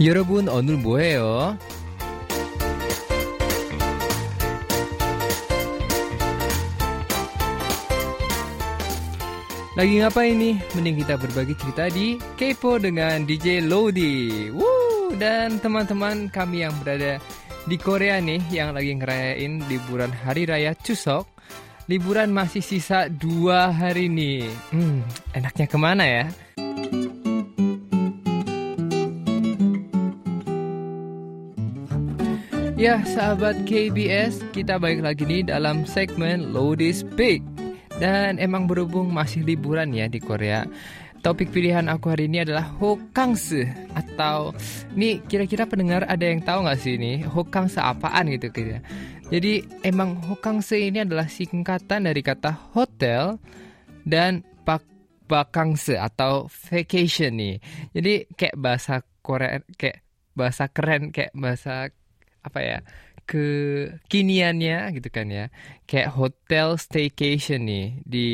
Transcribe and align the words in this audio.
여러분 0.00 0.48
오늘 0.48 0.76
뭐해요? 0.76 1.56
Lagi 9.72 10.04
ngapain 10.04 10.36
nih? 10.36 10.60
Mending 10.76 11.00
kita 11.00 11.16
berbagi 11.16 11.56
cerita 11.56 11.88
di 11.88 12.20
Kepo 12.36 12.76
dengan 12.76 13.24
DJ 13.24 13.64
Lodi. 13.64 14.52
Woo! 14.52 15.16
Dan 15.16 15.64
teman-teman 15.64 16.28
kami 16.28 16.60
yang 16.60 16.76
berada 16.84 17.16
di 17.64 17.80
Korea 17.80 18.20
nih 18.20 18.52
yang 18.52 18.76
lagi 18.76 18.92
ngerayain 18.92 19.64
liburan 19.72 20.12
Hari 20.12 20.44
Raya 20.44 20.76
Chuseok. 20.76 21.24
Liburan 21.88 22.36
masih 22.36 22.60
sisa 22.60 23.08
dua 23.08 23.72
hari 23.72 24.12
nih. 24.12 24.44
Hmm, 24.76 25.00
enaknya 25.32 25.64
kemana 25.64 26.04
ya? 26.04 26.24
Ya, 32.77 33.01
sahabat 33.01 33.65
KBS, 33.65 34.53
kita 34.53 34.77
balik 34.77 35.01
lagi 35.01 35.25
nih 35.25 35.49
dalam 35.49 35.81
segmen 35.89 36.53
Lodi 36.53 36.93
Speak. 36.93 37.41
Dan 37.97 38.37
emang 38.37 38.69
berhubung 38.69 39.09
masih 39.09 39.41
liburan 39.41 39.89
ya 39.97 40.05
di 40.05 40.21
Korea. 40.21 40.61
Topik 41.25 41.49
pilihan 41.49 41.89
aku 41.89 42.13
hari 42.13 42.29
ini 42.29 42.45
adalah 42.45 42.69
Hokangse 42.77 43.65
atau 43.97 44.53
nih 44.93 45.25
kira-kira 45.25 45.65
pendengar 45.65 46.05
ada 46.05 46.21
yang 46.21 46.45
tahu 46.45 46.69
nggak 46.69 46.77
sih 46.77 47.01
ini 47.01 47.25
Hokangse 47.25 47.81
apaan 47.81 48.29
gitu 48.29 48.53
kira. 48.53 48.85
Jadi 49.33 49.65
emang 49.81 50.21
Hokangse 50.21 50.77
ini 50.77 51.01
adalah 51.01 51.25
singkatan 51.25 52.05
dari 52.05 52.21
kata 52.21 52.77
hotel 52.77 53.41
dan 54.05 54.45
bak 54.61 54.85
bakangse 55.25 55.97
atau 55.97 56.45
vacation 56.45 57.41
nih. 57.41 57.57
Jadi 57.89 58.29
kayak 58.37 58.53
bahasa 58.61 59.01
Korea 59.25 59.65
kayak 59.81 60.05
bahasa 60.37 60.69
keren 60.69 61.09
kayak 61.09 61.33
bahasa 61.33 61.89
apa 62.47 62.59
ya 62.63 62.77
kekiniannya 63.27 64.95
gitu 64.95 65.09
kan 65.11 65.27
ya. 65.27 65.45
Kayak 65.83 66.15
hotel 66.15 66.79
staycation 66.79 67.67
nih 67.67 67.87
di 68.07 68.27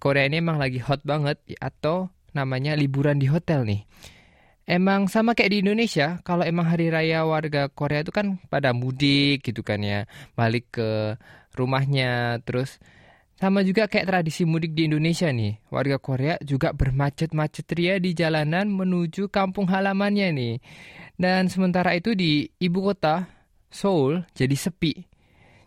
Korea 0.00 0.26
ini 0.26 0.40
emang 0.40 0.56
lagi 0.56 0.80
hot 0.80 1.04
banget 1.04 1.40
atau 1.60 2.08
namanya 2.32 2.76
liburan 2.76 3.20
di 3.20 3.28
hotel 3.28 3.68
nih. 3.68 3.84
Emang 4.66 5.06
sama 5.06 5.38
kayak 5.38 5.52
di 5.54 5.58
Indonesia 5.62 6.18
kalau 6.26 6.42
emang 6.42 6.66
hari 6.66 6.90
raya 6.90 7.22
warga 7.22 7.70
Korea 7.70 8.02
itu 8.02 8.10
kan 8.10 8.42
pada 8.50 8.74
mudik 8.74 9.46
gitu 9.46 9.62
kan 9.62 9.78
ya 9.78 10.10
balik 10.34 10.74
ke 10.74 11.14
rumahnya 11.54 12.42
terus 12.42 12.82
sama 13.36 13.60
juga 13.60 13.84
kayak 13.84 14.08
tradisi 14.08 14.48
mudik 14.48 14.72
di 14.72 14.88
Indonesia 14.88 15.28
nih 15.28 15.60
warga 15.68 16.00
Korea 16.00 16.40
juga 16.40 16.72
bermacet-macet 16.72 17.68
ria 17.76 18.00
di 18.00 18.16
jalanan 18.16 18.72
menuju 18.72 19.28
kampung 19.28 19.68
halamannya 19.68 20.28
nih 20.32 20.54
dan 21.20 21.48
sementara 21.48 21.96
itu 21.96 22.12
di 22.12 22.48
ibu 22.60 22.80
kota 22.84 23.28
Seoul 23.72 24.24
jadi 24.32 24.56
sepi. 24.56 24.94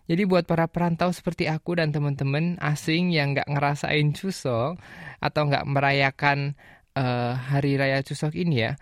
Jadi 0.10 0.26
buat 0.26 0.50
para 0.50 0.66
perantau 0.66 1.14
seperti 1.14 1.46
aku 1.46 1.78
dan 1.78 1.94
teman-teman 1.94 2.58
asing 2.58 3.14
yang 3.14 3.38
nggak 3.38 3.46
ngerasain 3.46 4.10
Chuseok 4.18 4.82
atau 5.22 5.42
nggak 5.46 5.70
merayakan 5.70 6.58
uh, 6.98 7.38
hari 7.38 7.78
raya 7.78 8.02
Chuseok 8.02 8.34
ini 8.34 8.66
ya, 8.66 8.74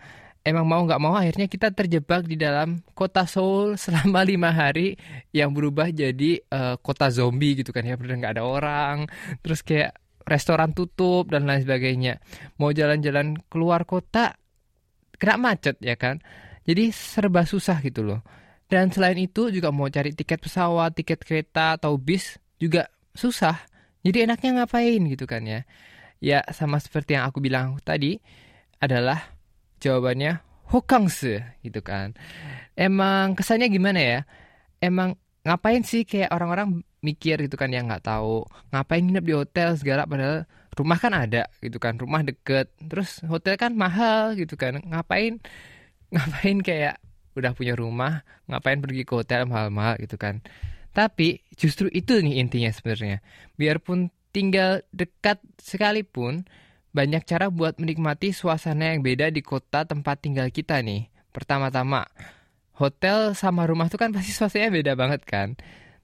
emang 0.48 0.66
mau 0.66 0.82
nggak 0.82 1.02
mau 1.02 1.14
akhirnya 1.14 1.46
kita 1.46 1.70
terjebak 1.76 2.24
di 2.24 2.40
dalam 2.40 2.80
kota 2.96 3.28
Seoul 3.28 3.76
selama 3.82 4.24
lima 4.24 4.50
hari 4.50 4.96
yang 5.30 5.52
berubah 5.52 5.92
jadi 5.92 6.40
uh, 6.48 6.74
kota 6.80 7.12
zombie 7.12 7.60
gitu 7.60 7.70
kan 7.70 7.84
ya, 7.84 7.94
benar 8.00 8.16
nggak 8.16 8.34
ada 8.40 8.44
orang, 8.48 8.96
terus 9.44 9.60
kayak 9.60 9.94
restoran 10.24 10.72
tutup 10.72 11.28
dan 11.28 11.48
lain 11.48 11.64
sebagainya. 11.64 12.20
Mau 12.60 12.72
jalan-jalan 12.72 13.40
keluar 13.48 13.84
kota 13.84 14.36
kena 15.20 15.36
macet 15.36 15.76
ya 15.84 15.96
kan, 16.00 16.20
jadi 16.64 16.92
serba 16.92 17.48
susah 17.48 17.80
gitu 17.80 18.04
loh. 18.04 18.20
Dan 18.68 18.92
selain 18.92 19.16
itu 19.16 19.48
juga 19.48 19.72
mau 19.72 19.88
cari 19.88 20.12
tiket 20.12 20.44
pesawat, 20.44 20.92
tiket 20.92 21.24
kereta 21.24 21.80
atau 21.80 21.96
bis 21.96 22.36
juga 22.60 22.92
susah. 23.16 23.56
Jadi 24.04 24.28
enaknya 24.28 24.62
ngapain 24.62 25.00
gitu 25.08 25.24
kan 25.24 25.40
ya. 25.48 25.64
Ya 26.20 26.44
sama 26.52 26.76
seperti 26.76 27.16
yang 27.16 27.24
aku 27.24 27.40
bilang 27.40 27.80
tadi 27.80 28.20
adalah 28.76 29.37
jawabannya 29.80 30.42
hokangse 30.68 31.58
gitu 31.64 31.80
kan. 31.80 32.14
Emang 32.76 33.34
kesannya 33.38 33.72
gimana 33.72 34.00
ya? 34.00 34.20
Emang 34.78 35.16
ngapain 35.46 35.82
sih 35.82 36.04
kayak 36.04 36.30
orang-orang 36.34 36.84
mikir 37.00 37.38
gitu 37.46 37.54
kan 37.54 37.70
yang 37.70 37.86
nggak 37.86 38.04
tahu 38.04 38.42
ngapain 38.74 39.06
nginep 39.06 39.24
di 39.24 39.34
hotel 39.38 39.78
segala 39.78 40.02
padahal 40.02 40.44
rumah 40.74 40.98
kan 40.98 41.14
ada 41.14 41.46
gitu 41.62 41.78
kan 41.78 41.94
rumah 41.94 42.26
deket 42.26 42.74
terus 42.90 43.22
hotel 43.22 43.54
kan 43.54 43.70
mahal 43.70 44.34
gitu 44.34 44.58
kan 44.58 44.82
ngapain 44.82 45.38
ngapain 46.14 46.58
kayak 46.58 46.98
udah 47.38 47.54
punya 47.54 47.78
rumah, 47.78 48.26
ngapain 48.50 48.82
pergi 48.82 49.06
ke 49.06 49.14
hotel 49.14 49.46
mahal-mahal 49.46 49.94
gitu 50.02 50.18
kan. 50.18 50.42
Tapi 50.90 51.46
justru 51.54 51.86
itu 51.94 52.18
nih 52.18 52.42
intinya 52.42 52.74
sebenarnya. 52.74 53.22
Biarpun 53.54 54.10
tinggal 54.34 54.82
dekat 54.90 55.38
sekalipun, 55.62 56.50
banyak 56.92 57.22
cara 57.28 57.52
buat 57.52 57.76
menikmati 57.76 58.32
suasana 58.32 58.96
yang 58.96 59.04
beda 59.04 59.28
di 59.28 59.44
kota 59.44 59.84
tempat 59.84 60.24
tinggal 60.24 60.48
kita 60.48 60.80
nih. 60.80 61.12
Pertama-tama, 61.30 62.08
hotel 62.76 63.36
sama 63.36 63.68
rumah 63.68 63.92
tuh 63.92 64.00
kan 64.00 64.10
pasti 64.10 64.32
suasananya 64.32 64.72
beda 64.72 64.92
banget 64.96 65.22
kan. 65.28 65.54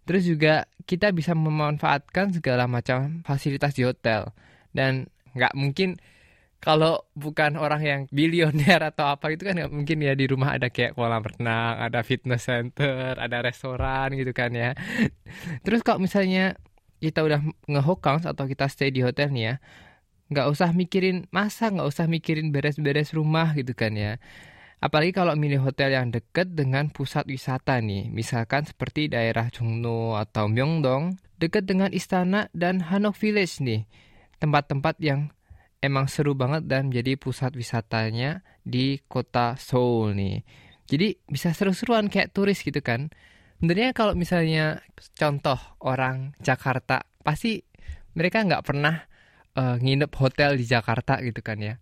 Terus 0.04 0.28
juga 0.28 0.68
kita 0.84 1.10
bisa 1.16 1.32
memanfaatkan 1.32 2.36
segala 2.36 2.68
macam 2.68 3.24
fasilitas 3.24 3.72
di 3.72 3.88
hotel. 3.88 4.30
Dan 4.74 5.08
nggak 5.32 5.56
mungkin 5.56 5.96
kalau 6.64 7.04
bukan 7.12 7.60
orang 7.60 7.82
yang 7.84 8.00
bilioner 8.08 8.80
atau 8.90 9.12
apa 9.12 9.28
itu 9.32 9.44
kan 9.44 9.68
mungkin 9.68 10.00
ya 10.00 10.16
di 10.16 10.24
rumah 10.24 10.56
ada 10.56 10.72
kayak 10.72 10.96
kolam 10.96 11.20
renang, 11.20 11.76
ada 11.76 12.00
fitness 12.00 12.48
center, 12.48 13.20
ada 13.20 13.44
restoran 13.44 14.16
gitu 14.16 14.32
kan 14.32 14.48
ya. 14.56 14.72
Terus 15.64 15.84
kalau 15.84 16.00
misalnya 16.00 16.56
kita 17.04 17.20
udah 17.20 17.44
ngehokang 17.68 18.24
atau 18.24 18.48
kita 18.48 18.64
stay 18.72 18.88
di 18.88 19.04
hotel 19.04 19.28
nih 19.28 19.44
ya, 19.44 19.54
nggak 20.34 20.50
usah 20.50 20.74
mikirin 20.74 21.30
masa, 21.30 21.70
nggak 21.70 21.86
usah 21.86 22.10
mikirin 22.10 22.50
beres-beres 22.50 23.14
rumah 23.14 23.54
gitu 23.54 23.70
kan 23.72 23.94
ya. 23.94 24.18
Apalagi 24.82 25.14
kalau 25.14 25.32
milih 25.38 25.62
hotel 25.64 25.94
yang 25.94 26.10
deket 26.10 26.52
dengan 26.52 26.90
pusat 26.90 27.24
wisata 27.24 27.78
nih, 27.80 28.10
misalkan 28.10 28.66
seperti 28.66 29.08
daerah 29.08 29.48
Jongno 29.48 30.18
atau 30.18 30.50
Myeongdong, 30.50 31.16
dekat 31.40 31.64
dengan 31.64 31.88
istana 31.94 32.52
dan 32.52 32.82
Hanok 32.82 33.16
Village 33.16 33.64
nih, 33.64 33.86
tempat-tempat 34.42 35.00
yang 35.00 35.32
emang 35.80 36.10
seru 36.10 36.36
banget 36.36 36.68
dan 36.68 36.92
menjadi 36.92 37.16
pusat 37.16 37.56
wisatanya 37.56 38.44
di 38.60 39.00
kota 39.08 39.56
Seoul 39.56 40.12
nih. 40.16 40.44
Jadi 40.84 41.16
bisa 41.28 41.56
seru-seruan 41.56 42.12
kayak 42.12 42.36
turis 42.36 42.60
gitu 42.60 42.84
kan. 42.84 43.08
Sebenarnya 43.56 43.96
kalau 43.96 44.12
misalnya 44.12 44.84
contoh 45.16 45.56
orang 45.80 46.36
Jakarta 46.44 47.08
pasti 47.24 47.64
mereka 48.12 48.44
nggak 48.44 48.64
pernah 48.64 49.08
uh, 49.56 49.76
nginep 49.80 50.12
hotel 50.14 50.58
di 50.58 50.64
Jakarta 50.66 51.18
gitu 51.22 51.40
kan 51.40 51.58
ya. 51.58 51.74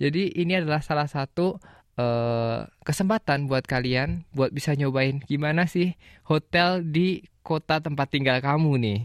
Jadi 0.00 0.32
ini 0.40 0.56
adalah 0.56 0.80
salah 0.80 1.06
satu 1.06 1.60
uh, 2.00 2.64
kesempatan 2.82 3.46
buat 3.46 3.68
kalian 3.68 4.24
buat 4.32 4.50
bisa 4.50 4.72
nyobain 4.72 5.20
gimana 5.28 5.68
sih 5.68 5.94
hotel 6.24 6.80
di 6.80 7.26
kota 7.44 7.82
tempat 7.84 8.08
tinggal 8.08 8.40
kamu 8.40 8.72
nih 8.80 9.00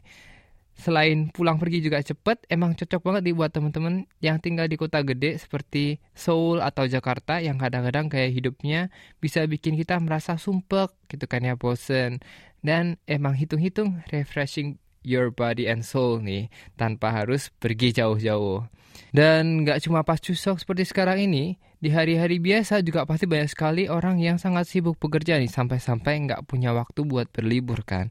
selain 0.75 1.31
pulang 1.31 1.55
pergi 1.55 1.79
juga 1.79 2.03
cepet, 2.03 2.43
emang 2.51 2.75
cocok 2.75 2.99
banget 2.99 3.23
dibuat 3.31 3.55
teman-teman 3.55 4.03
yang 4.19 4.43
tinggal 4.43 4.67
di 4.67 4.75
kota 4.75 4.99
gede 5.07 5.39
seperti 5.39 6.03
Seoul 6.11 6.59
atau 6.59 6.83
Jakarta 6.83 7.39
yang 7.39 7.55
kadang-kadang 7.55 8.11
kayak 8.11 8.35
hidupnya 8.35 8.91
bisa 9.23 9.47
bikin 9.47 9.79
kita 9.79 9.95
merasa 10.03 10.35
sumpek 10.35 10.91
gitu 11.07 11.25
kan 11.31 11.47
ya 11.47 11.55
bosen. 11.55 12.19
Dan 12.59 12.99
emang 13.07 13.39
hitung-hitung 13.39 14.03
refreshing 14.11 14.75
your 15.05 15.29
body 15.29 15.69
and 15.69 15.85
soul 15.85 16.17
nih 16.17 16.49
tanpa 16.75 17.13
harus 17.13 17.53
pergi 17.61 17.93
jauh-jauh. 17.93 18.65
Dan 19.13 19.63
nggak 19.63 19.85
cuma 19.85 20.03
pas 20.03 20.19
cusok 20.19 20.59
seperti 20.59 20.89
sekarang 20.89 21.23
ini, 21.23 21.61
di 21.79 21.93
hari-hari 21.93 22.41
biasa 22.41 22.81
juga 22.81 23.05
pasti 23.05 23.29
banyak 23.29 23.51
sekali 23.51 23.83
orang 23.85 24.17
yang 24.17 24.41
sangat 24.41 24.65
sibuk 24.65 24.97
bekerja 24.97 25.37
nih 25.37 25.51
sampai-sampai 25.51 26.25
nggak 26.25 26.41
punya 26.49 26.73
waktu 26.73 27.05
buat 27.05 27.29
berlibur 27.29 27.85
kan 27.85 28.09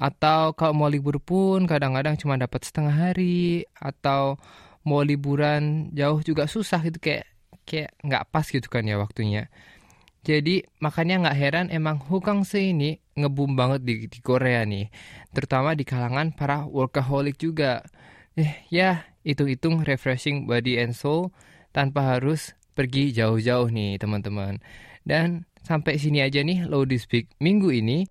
atau 0.00 0.56
kalau 0.56 0.72
mau 0.72 0.88
libur 0.88 1.20
pun 1.20 1.68
kadang-kadang 1.68 2.16
cuma 2.16 2.40
dapat 2.40 2.64
setengah 2.64 3.12
hari 3.12 3.68
atau 3.76 4.40
mau 4.80 5.04
liburan 5.04 5.92
jauh 5.92 6.24
juga 6.24 6.48
susah 6.48 6.80
gitu 6.88 6.96
kayak 6.96 7.28
kayak 7.68 7.92
nggak 8.00 8.24
pas 8.32 8.48
gitu 8.48 8.64
kan 8.72 8.86
ya 8.88 8.96
waktunya 8.96 9.52
jadi 10.24 10.64
makanya 10.80 11.28
nggak 11.28 11.36
heran 11.36 11.66
emang 11.68 12.00
Hukangse 12.00 12.72
ini 12.72 13.02
ngebum 13.24 13.54
banget 13.54 13.80
di, 13.84 13.94
di 14.06 14.18
Korea 14.24 14.64
nih. 14.64 14.88
Terutama 15.34 15.76
di 15.76 15.84
kalangan 15.84 16.32
para 16.32 16.64
workaholic 16.66 17.36
juga. 17.36 17.84
Eh 18.38 18.64
ya 18.72 19.04
hitung-hitung 19.26 19.84
refreshing 19.84 20.48
body 20.48 20.80
and 20.80 20.96
soul 20.96 21.34
tanpa 21.70 22.16
harus 22.16 22.56
pergi 22.72 23.12
jauh-jauh 23.12 23.68
nih 23.68 24.00
teman-teman. 24.00 24.62
Dan 25.04 25.48
sampai 25.64 26.00
sini 26.00 26.24
aja 26.24 26.40
nih 26.40 26.64
Low 26.64 26.84
Speak 26.96 27.30
minggu 27.40 27.68
ini 27.74 28.08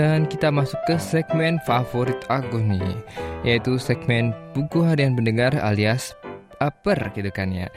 Dan 0.00 0.24
kita 0.24 0.48
masuk 0.48 0.80
ke 0.88 0.96
segmen 0.96 1.60
favorit 1.68 2.16
aku 2.32 2.56
nih 2.56 2.80
Yaitu 3.44 3.76
segmen 3.76 4.32
buku 4.56 4.80
harian 4.80 5.12
pendengar 5.12 5.52
alias 5.60 6.16
upper 6.56 7.12
gitu 7.12 7.28
kan 7.28 7.52
ya. 7.52 7.68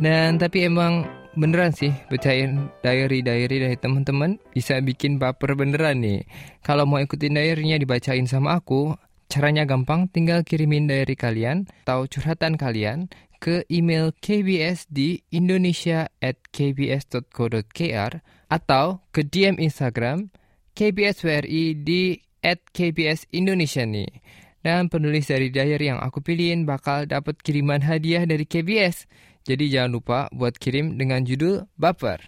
Dan 0.00 0.40
tapi 0.40 0.64
emang 0.64 1.04
beneran 1.36 1.76
sih 1.76 1.92
bacain 2.08 2.72
diary-diary 2.80 3.60
dari 3.60 3.76
teman-teman 3.76 4.40
bisa 4.56 4.80
bikin 4.80 5.20
baper 5.20 5.52
beneran 5.52 6.00
nih. 6.00 6.24
Kalau 6.64 6.88
mau 6.88 6.96
ikutin 6.96 7.36
diary-nya 7.36 7.76
dibacain 7.76 8.24
sama 8.24 8.56
aku 8.56 8.96
Caranya 9.26 9.66
gampang, 9.66 10.06
tinggal 10.06 10.46
kirimin 10.46 10.86
diary 10.86 11.18
kalian 11.18 11.66
atau 11.82 12.06
curhatan 12.06 12.54
kalian 12.54 13.10
ke 13.42 13.66
email 13.66 14.14
kbs 14.22 14.86
di 14.86 15.18
indonesia 15.34 16.06
at 16.22 16.38
kbs.co.kr 16.54 18.22
atau 18.46 19.02
ke 19.10 19.26
DM 19.26 19.58
Instagram 19.58 20.30
KBS 20.76 21.24
WRI 21.24 21.80
di 21.80 22.20
at 22.44 22.60
KBS 22.68 23.32
Indonesia 23.32 23.88
nih. 23.88 24.12
Dan 24.60 24.92
penulis 24.92 25.24
dari 25.32 25.48
diary 25.48 25.88
yang 25.88 26.04
aku 26.04 26.20
pilihin 26.20 26.68
bakal 26.68 27.08
dapat 27.08 27.40
kiriman 27.40 27.80
hadiah 27.80 28.28
dari 28.28 28.44
KBS. 28.44 29.08
Jadi 29.46 29.72
jangan 29.72 29.90
lupa 29.96 30.18
buat 30.36 30.60
kirim 30.60 31.00
dengan 31.00 31.24
judul 31.24 31.64
Baper. 31.80 32.20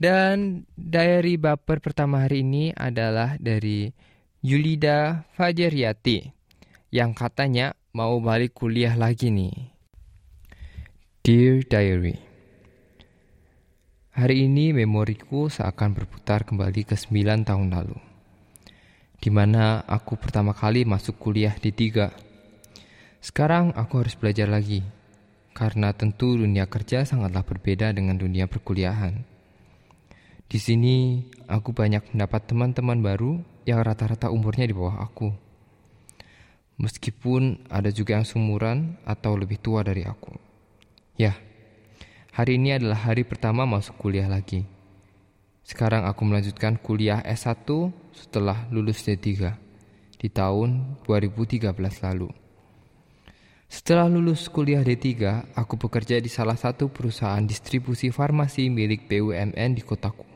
Dan 0.00 0.64
diary 0.80 1.36
Baper 1.36 1.84
pertama 1.84 2.24
hari 2.24 2.40
ini 2.40 2.72
adalah 2.72 3.36
dari 3.36 3.92
Yulida 4.40 5.28
Fajaryati 5.36 6.24
yang 6.96 7.12
katanya 7.12 7.76
mau 7.92 8.16
balik 8.24 8.56
kuliah 8.56 8.96
lagi 8.96 9.28
nih. 9.28 9.76
Dear 11.20 11.60
Diary 11.68 12.29
Hari 14.20 14.52
ini 14.52 14.76
memoriku 14.76 15.48
seakan 15.48 15.96
berputar 15.96 16.44
kembali 16.44 16.84
ke 16.84 16.92
9 16.92 17.40
tahun 17.40 17.72
lalu, 17.72 17.96
di 19.16 19.32
mana 19.32 19.80
aku 19.88 20.20
pertama 20.20 20.52
kali 20.52 20.84
masuk 20.84 21.16
kuliah 21.16 21.56
di 21.56 21.72
tiga. 21.72 22.12
Sekarang 23.24 23.72
aku 23.72 24.04
harus 24.04 24.12
belajar 24.20 24.44
lagi, 24.44 24.84
karena 25.56 25.96
tentu 25.96 26.36
dunia 26.36 26.68
kerja 26.68 27.08
sangatlah 27.08 27.48
berbeda 27.48 27.96
dengan 27.96 28.20
dunia 28.20 28.44
perkuliahan. 28.44 29.24
Di 30.52 30.60
sini, 30.60 31.24
aku 31.48 31.72
banyak 31.72 32.12
mendapat 32.12 32.44
teman-teman 32.44 33.00
baru 33.00 33.40
yang 33.64 33.80
rata-rata 33.80 34.28
umurnya 34.28 34.68
di 34.68 34.76
bawah 34.76 35.00
aku. 35.00 35.32
Meskipun 36.76 37.72
ada 37.72 37.88
juga 37.88 38.20
yang 38.20 38.28
sumuran 38.28 39.00
atau 39.08 39.32
lebih 39.32 39.56
tua 39.64 39.80
dari 39.80 40.04
aku. 40.04 40.36
Ya, 41.16 41.40
Hari 42.30 42.62
ini 42.62 42.78
adalah 42.78 43.10
hari 43.10 43.26
pertama 43.26 43.66
masuk 43.66 43.98
kuliah 43.98 44.30
lagi. 44.30 44.62
Sekarang 45.66 46.06
aku 46.06 46.22
melanjutkan 46.22 46.78
kuliah 46.78 47.18
S1 47.26 47.66
setelah 48.14 48.70
lulus 48.70 49.02
D3 49.02 49.50
di 50.14 50.28
tahun 50.30 51.02
2013 51.02 51.74
lalu. 52.06 52.30
Setelah 53.66 54.06
lulus 54.06 54.46
kuliah 54.46 54.82
D3, 54.82 55.10
aku 55.58 55.74
bekerja 55.74 56.22
di 56.22 56.30
salah 56.30 56.54
satu 56.54 56.90
perusahaan 56.90 57.42
distribusi 57.42 58.14
farmasi 58.14 58.70
milik 58.70 59.10
BUMN 59.10 59.70
di 59.74 59.82
kotaku. 59.82 60.26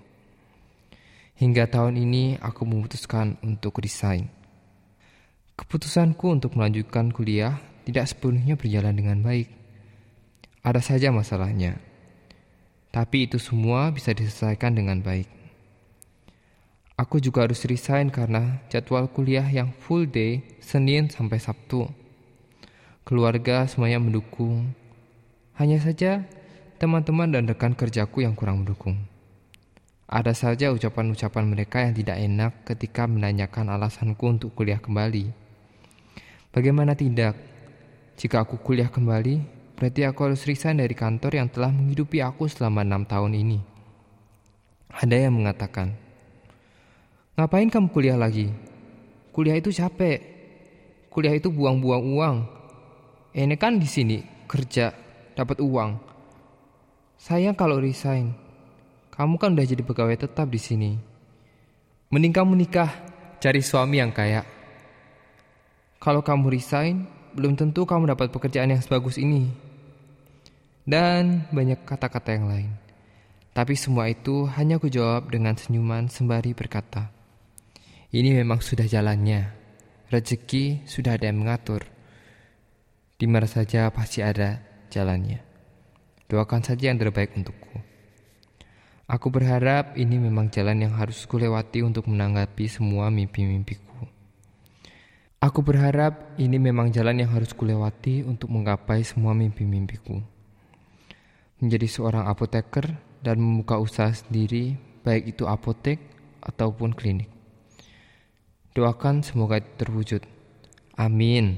Hingga 1.39 1.67
tahun 1.67 1.95
ini 1.99 2.43
aku 2.43 2.63
memutuskan 2.67 3.39
untuk 3.43 3.79
resign. 3.83 4.31
Keputusanku 5.55 6.27
untuk 6.27 6.59
melanjutkan 6.59 7.15
kuliah 7.15 7.59
tidak 7.87 8.11
sepenuhnya 8.11 8.59
berjalan 8.59 8.95
dengan 8.99 9.19
baik. 9.23 9.64
Ada 10.65 10.81
saja 10.81 11.13
masalahnya. 11.13 11.77
Tapi 12.89 13.29
itu 13.29 13.37
semua 13.37 13.93
bisa 13.93 14.17
diselesaikan 14.17 14.73
dengan 14.73 15.05
baik. 15.05 15.29
Aku 16.97 17.21
juga 17.21 17.45
harus 17.45 17.61
resign 17.69 18.09
karena 18.09 18.65
jadwal 18.73 19.05
kuliah 19.13 19.45
yang 19.45 19.77
full 19.77 20.09
day 20.09 20.41
Senin 20.65 21.13
sampai 21.13 21.37
Sabtu. 21.37 21.85
Keluarga 23.05 23.69
semuanya 23.69 24.01
mendukung. 24.01 24.73
Hanya 25.61 25.77
saja 25.85 26.25
teman-teman 26.81 27.29
dan 27.29 27.45
rekan 27.45 27.77
kerjaku 27.77 28.25
yang 28.25 28.33
kurang 28.33 28.65
mendukung. 28.65 28.97
Ada 30.09 30.33
saja 30.33 30.73
ucapan-ucapan 30.73 31.45
mereka 31.45 31.85
yang 31.85 31.93
tidak 31.93 32.17
enak 32.17 32.53
ketika 32.65 33.05
menanyakan 33.05 33.69
alasanku 33.69 34.25
untuk 34.25 34.57
kuliah 34.57 34.81
kembali. 34.81 35.29
Bagaimana 36.57 36.97
tidak? 36.97 37.37
Jika 38.17 38.49
aku 38.49 38.57
kuliah 38.63 38.89
kembali, 38.89 39.54
Berarti 39.75 40.07
aku 40.07 40.31
harus 40.31 40.47
resign 40.47 40.79
dari 40.79 40.95
kantor 40.95 41.35
yang 41.35 41.49
telah 41.51 41.75
menghidupi 41.75 42.23
aku 42.23 42.47
selama 42.47 42.87
enam 42.87 43.03
tahun 43.03 43.35
ini. 43.35 43.59
Ada 44.95 45.27
yang 45.27 45.35
mengatakan, 45.35 45.91
Ngapain 47.35 47.67
kamu 47.67 47.91
kuliah 47.91 48.15
lagi? 48.15 48.55
Kuliah 49.35 49.59
itu 49.59 49.75
capek. 49.75 50.23
Kuliah 51.11 51.35
itu 51.35 51.51
buang-buang 51.51 52.03
uang. 52.15 52.37
Ini 53.35 53.59
kan 53.59 53.83
di 53.83 53.91
sini 53.91 54.23
kerja, 54.47 54.95
dapat 55.35 55.59
uang. 55.59 55.99
Sayang 57.19 57.59
kalau 57.59 57.83
resign. 57.83 58.31
Kamu 59.11 59.35
kan 59.43 59.59
udah 59.59 59.67
jadi 59.67 59.83
pegawai 59.83 60.15
tetap 60.15 60.47
di 60.47 60.63
sini. 60.63 60.95
Mending 62.15 62.31
kamu 62.31 62.55
nikah, 62.55 62.91
cari 63.43 63.59
suami 63.59 63.99
yang 63.99 64.15
kaya. 64.15 64.47
Kalau 65.99 66.23
kamu 66.23 66.55
resign, 66.55 67.11
belum 67.35 67.59
tentu 67.59 67.83
kamu 67.83 68.15
dapat 68.15 68.31
pekerjaan 68.31 68.71
yang 68.71 68.79
sebagus 68.79 69.19
ini. 69.19 69.64
Dan 70.85 71.49
banyak 71.49 71.89
kata-kata 71.89 72.37
yang 72.37 72.47
lain. 72.53 72.73
Tapi 73.57 73.73
semua 73.73 74.13
itu 74.13 74.45
hanya 74.53 74.77
ku 74.77 74.93
jawab 74.93 75.33
dengan 75.33 75.57
senyuman 75.57 76.13
sembari 76.13 76.53
berkata, 76.53 77.09
Ini 78.13 78.37
memang 78.45 78.61
sudah 78.61 78.85
jalannya. 78.85 79.49
Rezeki 80.13 80.85
sudah 80.85 81.17
ada 81.17 81.33
yang 81.33 81.41
mengatur. 81.41 81.89
Di 83.17 83.25
mana 83.25 83.49
saja 83.49 83.89
pasti 83.89 84.21
ada 84.21 84.61
jalannya. 84.93 85.41
Doakan 86.29 86.61
saja 86.61 86.93
yang 86.93 87.01
terbaik 87.01 87.33
untukku. 87.33 87.81
Aku 89.09 89.33
berharap 89.33 89.97
ini 89.97 90.21
memang 90.21 90.53
jalan 90.53 90.85
yang 90.85 91.01
harus 91.01 91.25
kulewati 91.25 91.81
untuk 91.81 92.13
menanggapi 92.13 92.69
semua 92.69 93.09
mimpi-mimpiku. 93.09 94.05
Aku 95.41 95.65
berharap 95.65 96.37
ini 96.37 96.61
memang 96.61 96.93
jalan 96.93 97.25
yang 97.25 97.33
harus 97.33 97.57
kulewati 97.57 98.21
untuk 98.21 98.53
menggapai 98.53 99.01
semua 99.01 99.33
mimpi-mimpiku. 99.33 100.34
Menjadi 101.65 101.89
seorang 101.89 102.29
apoteker 102.29 102.93
dan 103.25 103.41
membuka 103.41 103.81
usaha 103.81 104.13
sendiri, 104.13 104.77
baik 105.01 105.33
itu 105.33 105.49
apotek 105.49 105.97
ataupun 106.45 106.93
klinik. 106.93 107.33
Doakan 108.77 109.25
semoga 109.25 109.65
terwujud. 109.65 110.21
Amin. 111.01 111.57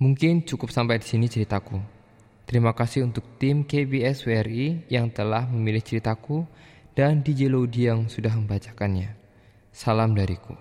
Mungkin 0.00 0.48
cukup 0.48 0.72
sampai 0.72 1.04
di 1.04 1.06
sini 1.06 1.28
ceritaku. 1.28 1.76
Terima 2.48 2.72
kasih 2.72 3.04
untuk 3.04 3.28
tim 3.36 3.62
KBS 3.62 4.24
WRI 4.24 4.88
yang 4.88 5.12
telah 5.12 5.44
memilih 5.44 5.84
ceritaku 5.84 6.48
dan 6.96 7.20
DJ 7.20 7.52
Lodi 7.52 7.92
yang 7.92 8.08
sudah 8.08 8.32
membacakannya. 8.32 9.14
Salam 9.68 10.16
dariku. 10.16 10.56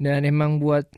Dan 0.00 0.28
emang 0.28 0.60
buat 0.60 0.88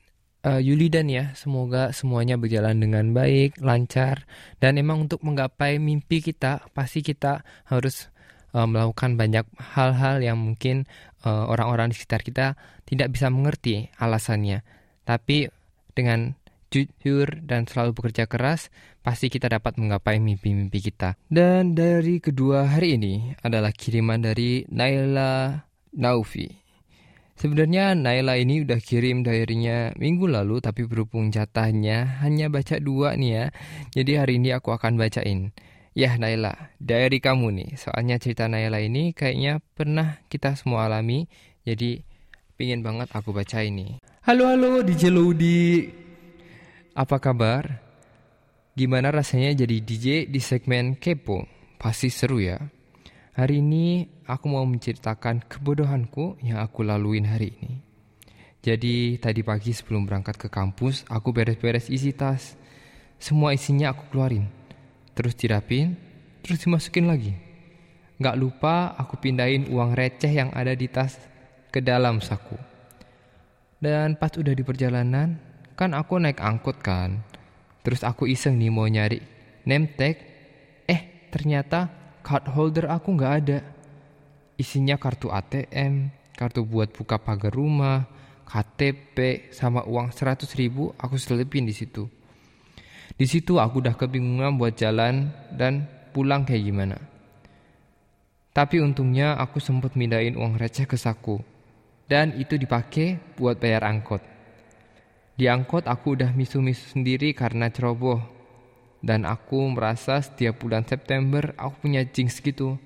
uh, 0.47 0.61
Yuli 0.61 0.91
dan 0.91 1.09
ya, 1.09 1.33
semoga 1.35 1.91
semuanya 1.95 2.37
berjalan 2.39 2.79
dengan 2.79 3.15
baik, 3.15 3.59
lancar. 3.63 4.27
Dan 4.59 4.79
emang 4.79 5.09
untuk 5.09 5.23
menggapai 5.23 5.79
mimpi 5.79 6.23
kita, 6.23 6.67
pasti 6.75 7.03
kita 7.03 7.47
harus 7.67 8.11
uh, 8.55 8.67
melakukan 8.69 9.19
banyak 9.19 9.47
hal-hal 9.75 10.23
yang 10.23 10.39
mungkin 10.39 10.85
uh, 11.25 11.49
orang-orang 11.49 11.91
di 11.91 11.97
sekitar 11.99 12.23
kita 12.23 12.47
tidak 12.87 13.15
bisa 13.15 13.31
mengerti 13.33 13.89
alasannya. 13.99 14.63
Tapi 15.03 15.51
dengan 15.93 16.37
jujur 16.73 17.45
dan 17.45 17.69
selalu 17.69 17.93
bekerja 17.93 18.25
keras, 18.25 18.73
pasti 19.05 19.29
kita 19.29 19.53
dapat 19.53 19.77
menggapai 19.77 20.17
mimpi-mimpi 20.23 20.81
kita. 20.81 21.21
Dan 21.29 21.77
dari 21.77 22.17
kedua 22.23 22.65
hari 22.65 22.97
ini 22.97 23.37
adalah 23.45 23.75
kiriman 23.75 24.25
dari 24.25 24.65
Naila 24.73 25.61
Naufi. 26.01 26.62
Sebenarnya 27.33 27.97
Naila 27.97 28.37
ini 28.37 28.63
udah 28.63 28.77
kirim 28.79 29.25
diary-nya 29.25 29.97
minggu 29.97 30.29
lalu 30.29 30.61
tapi 30.61 30.85
berhubung 30.85 31.33
jatahnya 31.33 32.21
hanya 32.21 32.53
baca 32.53 32.77
dua 32.77 33.17
nih 33.17 33.31
ya. 33.33 33.45
Jadi 33.97 34.13
hari 34.21 34.33
ini 34.37 34.53
aku 34.53 34.71
akan 34.77 35.01
bacain. 35.01 35.57
Ya 35.93 36.17
Naila, 36.17 36.73
diary 36.81 37.21
kamu 37.21 37.53
nih. 37.53 37.71
Soalnya 37.77 38.17
cerita 38.21 38.49
Naila 38.49 38.81
ini 38.81 39.13
kayaknya 39.17 39.61
pernah 39.77 40.21
kita 40.29 40.57
semua 40.57 40.89
alami. 40.89 41.29
Jadi 41.65 42.05
pingin 42.57 42.85
banget 42.85 43.09
aku 43.13 43.33
baca 43.33 43.65
ini. 43.65 44.01
Halo 44.25 44.49
halo 44.53 44.85
DJ 44.85 45.09
Ludi. 45.09 45.89
Apa 46.93 47.17
kabar? 47.17 47.81
Gimana 48.73 49.13
rasanya 49.13 49.53
jadi 49.53 49.85
DJ 49.85 50.07
di 50.29 50.41
segmen 50.41 50.97
Kepo? 50.97 51.45
Pasti 51.77 52.09
seru 52.09 52.41
ya. 52.41 52.61
Hari 53.33 53.65
ini 53.65 54.13
aku 54.29 54.45
mau 54.45 54.61
menceritakan 54.69 55.49
kebodohanku 55.49 56.37
yang 56.45 56.61
aku 56.61 56.85
laluin 56.85 57.25
hari 57.25 57.57
ini. 57.65 57.81
Jadi 58.61 59.17
tadi 59.17 59.41
pagi 59.41 59.73
sebelum 59.73 60.05
berangkat 60.05 60.37
ke 60.37 60.53
kampus, 60.53 61.09
aku 61.09 61.33
beres-beres 61.33 61.89
isi 61.89 62.13
tas. 62.13 62.61
Semua 63.17 63.57
isinya 63.57 63.97
aku 63.97 64.13
keluarin. 64.13 64.53
Terus 65.17 65.33
dirapin, 65.33 65.97
terus 66.45 66.61
dimasukin 66.61 67.09
lagi. 67.09 67.33
Gak 68.21 68.37
lupa 68.37 68.93
aku 69.01 69.17
pindahin 69.17 69.65
uang 69.73 69.97
receh 69.97 70.29
yang 70.29 70.53
ada 70.53 70.77
di 70.77 70.93
tas 70.93 71.17
ke 71.73 71.81
dalam 71.81 72.21
saku. 72.21 72.61
Dan 73.81 74.21
pas 74.21 74.37
udah 74.37 74.53
di 74.53 74.61
perjalanan, 74.61 75.41
kan 75.73 75.97
aku 75.97 76.21
naik 76.21 76.37
angkot 76.37 76.85
kan. 76.85 77.25
Terus 77.81 78.05
aku 78.05 78.29
iseng 78.29 78.61
nih 78.61 78.69
mau 78.69 78.85
nyari 78.85 79.25
name. 79.65 79.89
Eh, 80.85 81.33
ternyata 81.33 82.02
card 82.23 82.47
holder 82.49 82.87
aku 82.89 83.19
nggak 83.19 83.35
ada. 83.45 83.59
Isinya 84.57 84.97
kartu 84.97 85.29
ATM, 85.29 86.09
kartu 86.39 86.63
buat 86.63 86.95
buka 86.95 87.19
pagar 87.19 87.53
rumah, 87.53 88.07
KTP, 88.47 89.51
sama 89.51 89.83
uang 89.83 90.15
100 90.15 90.47
ribu 90.55 90.95
aku 90.97 91.19
selipin 91.19 91.67
di 91.67 91.75
situ. 91.75 92.07
Di 93.13 93.27
situ 93.29 93.61
aku 93.61 93.85
udah 93.85 93.99
kebingungan 93.99 94.57
buat 94.57 94.79
jalan 94.79 95.29
dan 95.53 95.85
pulang 96.17 96.49
kayak 96.49 96.65
gimana. 96.65 96.97
Tapi 98.53 98.85
untungnya 98.85 99.41
aku 99.41 99.61
sempat 99.65 99.97
mindahin 99.97 100.37
uang 100.37 100.61
receh 100.61 100.85
ke 100.85 100.97
saku. 101.01 101.41
Dan 102.05 102.37
itu 102.37 102.61
dipakai 102.61 103.17
buat 103.41 103.57
bayar 103.57 103.89
angkot. 103.89 104.21
Di 105.33 105.49
angkot 105.49 105.89
aku 105.89 106.13
udah 106.13 106.37
misu-misu 106.37 106.93
sendiri 106.93 107.33
karena 107.33 107.73
ceroboh. 107.73 108.21
Dan 109.03 109.27
aku 109.27 109.67
merasa 109.67 110.23
setiap 110.23 110.63
bulan 110.63 110.87
September 110.87 111.51
aku 111.59 111.91
punya 111.91 112.07
jinx 112.07 112.39
gitu. 112.39 112.79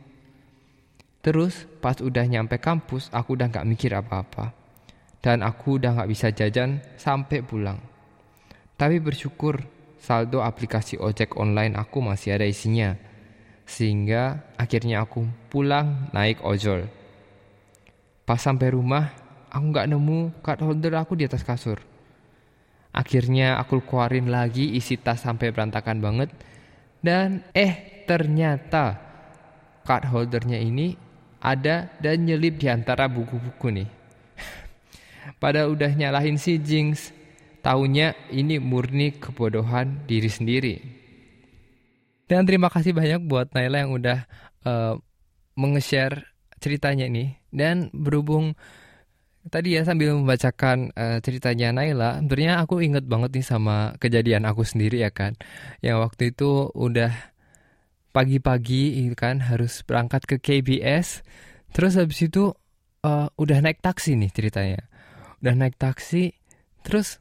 Terus 1.20 1.68
pas 1.84 2.00
udah 2.00 2.24
nyampe 2.24 2.56
kampus 2.56 3.12
aku 3.12 3.36
udah 3.36 3.52
gak 3.52 3.68
mikir 3.68 3.92
apa-apa. 3.92 4.56
Dan 5.20 5.44
aku 5.44 5.76
udah 5.76 5.92
gak 5.92 6.08
bisa 6.08 6.32
jajan 6.32 6.80
sampai 6.96 7.44
pulang. 7.44 7.76
Tapi 8.80 8.96
bersyukur 9.00 9.60
saldo 10.00 10.40
aplikasi 10.40 10.96
ojek 10.96 11.36
online 11.36 11.76
aku 11.76 12.00
masih 12.00 12.40
ada 12.40 12.48
isinya. 12.48 12.96
Sehingga 13.68 14.46
akhirnya 14.56 15.04
aku 15.04 15.28
pulang 15.52 16.08
naik 16.16 16.40
ojol. 16.40 16.88
Pas 18.26 18.38
sampai 18.38 18.74
rumah, 18.74 19.14
aku 19.50 19.64
nggak 19.70 19.88
nemu 19.90 20.42
card 20.42 20.60
holder 20.62 20.94
aku 20.98 21.18
di 21.18 21.26
atas 21.26 21.46
kasur. 21.46 21.78
Akhirnya 22.96 23.60
aku 23.60 23.84
keluarin 23.84 24.32
lagi 24.32 24.72
isi 24.72 24.96
tas 24.96 25.20
sampai 25.20 25.52
berantakan 25.52 26.00
banget. 26.00 26.32
Dan 27.04 27.44
eh 27.52 28.02
ternyata 28.08 28.96
card 29.84 30.08
holdernya 30.08 30.56
ini 30.56 30.96
ada 31.44 31.92
dan 32.00 32.24
nyelip 32.24 32.56
di 32.56 32.72
antara 32.72 33.04
buku-buku 33.04 33.68
nih. 33.68 33.88
Pada 35.42 35.68
udah 35.68 35.92
nyalahin 35.92 36.40
si 36.40 36.56
Jinx, 36.56 37.12
Taunya 37.60 38.14
ini 38.30 38.62
murni 38.62 39.18
kebodohan 39.18 40.06
diri 40.06 40.30
sendiri. 40.30 40.74
Dan 42.30 42.46
terima 42.46 42.70
kasih 42.70 42.94
banyak 42.94 43.26
buat 43.26 43.50
Naila 43.58 43.82
yang 43.82 43.92
udah 43.94 44.22
uh, 44.62 44.94
menge-share 45.58 46.30
ceritanya 46.62 47.10
ini. 47.10 47.34
Dan 47.50 47.90
berhubung 47.90 48.54
tadi 49.48 49.78
ya 49.78 49.82
sambil 49.86 50.14
membacakan 50.14 50.90
uh, 50.94 51.18
ceritanya 51.22 51.72
Naila, 51.74 52.22
sebenarnya 52.22 52.62
aku 52.62 52.82
inget 52.82 53.04
banget 53.06 53.30
nih 53.34 53.46
sama 53.46 53.96
kejadian 53.98 54.44
aku 54.46 54.62
sendiri 54.66 55.02
ya 55.02 55.10
kan. 55.14 55.38
Yang 55.80 55.98
waktu 56.02 56.22
itu 56.34 56.70
udah 56.74 57.12
pagi-pagi 58.10 59.12
kan 59.18 59.44
harus 59.44 59.84
berangkat 59.86 60.24
ke 60.24 60.36
KBS. 60.40 61.22
Terus 61.74 61.98
habis 62.00 62.20
itu 62.24 62.54
uh, 63.04 63.28
udah 63.36 63.58
naik 63.62 63.78
taksi 63.84 64.18
nih 64.18 64.30
ceritanya. 64.32 64.80
Udah 65.44 65.54
naik 65.54 65.76
taksi, 65.76 66.32
terus 66.82 67.20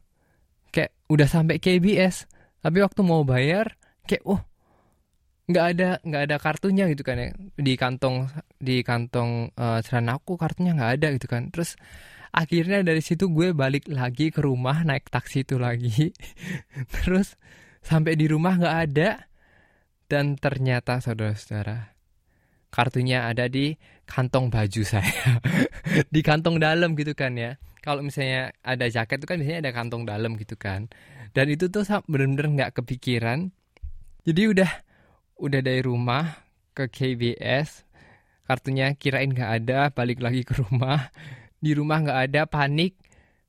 udah 1.05 1.27
sampai 1.29 1.61
KBS 1.61 2.25
tapi 2.65 2.81
waktu 2.81 3.01
mau 3.05 3.21
bayar 3.21 3.77
kayak 4.09 4.25
oh 4.25 4.41
nggak 5.45 5.65
ada 5.77 5.89
nggak 6.01 6.21
ada 6.25 6.35
kartunya 6.41 6.89
gitu 6.89 7.05
kan 7.05 7.21
ya 7.21 7.29
di 7.53 7.77
kantong 7.77 8.25
di 8.59 8.81
kantong 8.81 9.51
uh, 9.55 9.79
celana 9.83 10.17
aku 10.19 10.39
kartunya 10.39 10.75
nggak 10.75 10.91
ada 11.01 11.07
gitu 11.15 11.27
kan. 11.27 11.51
Terus 11.51 11.75
akhirnya 12.31 12.83
dari 12.83 13.01
situ 13.03 13.31
gue 13.31 13.55
balik 13.55 13.87
lagi 13.91 14.31
ke 14.31 14.43
rumah 14.43 14.83
naik 14.83 15.07
taksi 15.11 15.43
itu 15.47 15.59
lagi. 15.59 16.11
Terus 16.95 17.35
sampai 17.83 18.15
di 18.19 18.25
rumah 18.27 18.59
nggak 18.59 18.77
ada. 18.91 19.09
Dan 20.05 20.37
ternyata 20.37 21.01
saudara-saudara 21.01 21.95
kartunya 22.69 23.25
ada 23.25 23.49
di 23.49 23.73
kantong 24.05 24.51
baju 24.51 24.81
saya. 24.85 25.41
Di 26.13 26.21
kantong 26.21 26.59
dalam 26.59 26.93
gitu 26.93 27.15
kan 27.15 27.33
ya. 27.39 27.55
Kalau 27.79 28.03
misalnya 28.03 28.51
ada 28.61 28.85
jaket 28.91 29.23
itu 29.23 29.27
kan 29.29 29.37
biasanya 29.39 29.59
ada 29.63 29.71
kantong 29.71 30.03
dalam 30.03 30.35
gitu 30.35 30.59
kan. 30.59 30.91
Dan 31.31 31.49
itu 31.49 31.71
tuh 31.71 31.87
bener-bener 32.05 32.51
nggak 32.51 32.71
kepikiran. 32.81 33.49
Jadi 34.27 34.41
udah 34.51 34.71
udah 35.39 35.61
dari 35.63 35.81
rumah 35.81 36.45
ke 36.75 36.91
KBS 36.91 37.84
kartunya 38.45 38.93
kirain 38.95 39.33
nggak 39.33 39.51
ada 39.61 39.89
balik 39.91 40.21
lagi 40.21 40.45
ke 40.45 40.57
rumah. 40.57 41.09
Di 41.57 41.73
rumah 41.73 42.01
nggak 42.01 42.19
ada 42.31 42.41
panik. 42.45 42.97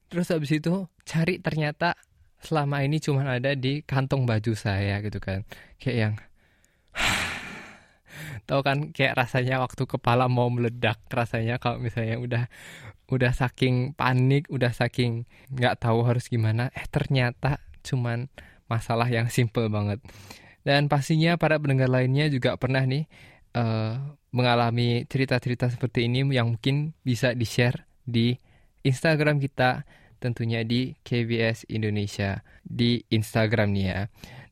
Terus 0.09 0.33
habis 0.33 0.53
itu 0.57 0.89
cari 1.05 1.39
ternyata 1.39 1.95
selama 2.41 2.85
ini 2.85 3.01
cuma 3.01 3.25
ada 3.27 3.53
di 3.57 3.85
kantong 3.85 4.25
baju 4.25 4.53
saya 4.57 5.01
gitu 5.05 5.21
kan. 5.21 5.45
Kayak 5.77 5.97
yang 5.97 6.15
tahu 8.49 8.61
kan 8.65 8.79
kayak 8.97 9.19
rasanya 9.19 9.61
waktu 9.61 9.85
kepala 9.85 10.27
mau 10.27 10.49
meledak 10.49 11.03
rasanya 11.13 11.61
kalau 11.61 11.77
misalnya 11.83 12.17
udah 12.17 12.45
udah 13.07 13.31
saking 13.31 13.95
panik, 13.95 14.51
udah 14.51 14.75
saking 14.75 15.31
nggak 15.55 15.79
tahu 15.79 16.03
harus 16.03 16.27
gimana, 16.27 16.75
eh 16.75 16.87
ternyata 16.91 17.63
cuman 17.87 18.27
masalah 18.67 19.07
yang 19.07 19.31
simple 19.31 19.71
banget. 19.71 20.03
Dan 20.67 20.91
pastinya 20.91 21.39
para 21.39 21.63
pendengar 21.63 21.87
lainnya 21.87 22.27
juga 22.27 22.59
pernah 22.59 22.83
nih 22.83 23.07
uh, 23.57 23.97
mengalami 24.37 25.09
cerita-cerita 25.09 25.73
seperti 25.73 26.05
ini 26.05 26.29
yang 26.29 26.55
mungkin 26.55 26.93
bisa 27.01 27.33
di-share 27.33 27.89
di 28.05 28.37
Instagram 28.85 29.41
kita, 29.41 29.89
tentunya 30.21 30.63
di 30.63 30.95
KBS 31.01 31.67
Indonesia 31.73 32.45
di 32.61 33.01
Instagram 33.09 33.73
nih 33.73 33.87
ya. 33.89 34.01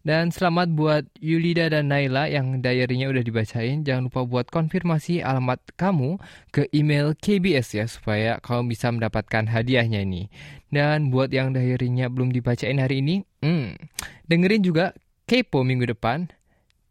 Dan 0.04 0.28
selamat 0.28 0.76
buat 0.76 1.08
Yulida 1.16 1.72
dan 1.72 1.88
Naila 1.88 2.28
yang 2.28 2.60
diary-nya 2.60 3.08
udah 3.08 3.24
dibacain. 3.24 3.88
Jangan 3.88 4.12
lupa 4.12 4.20
buat 4.28 4.52
konfirmasi 4.52 5.24
alamat 5.24 5.64
kamu 5.80 6.20
ke 6.52 6.68
email 6.76 7.16
KBS 7.16 7.72
ya 7.72 7.88
supaya 7.88 8.36
kamu 8.44 8.68
bisa 8.76 8.92
mendapatkan 8.92 9.48
hadiahnya 9.48 10.04
ini. 10.04 10.28
Dan 10.68 11.08
buat 11.08 11.32
yang 11.32 11.56
diary-nya 11.56 12.12
belum 12.12 12.36
dibacain 12.36 12.84
hari 12.84 13.00
ini, 13.00 13.24
hmm, 13.40 13.80
dengerin 14.28 14.60
juga 14.60 14.92
Kepo 15.24 15.64
minggu 15.64 15.88
depan. 15.88 16.28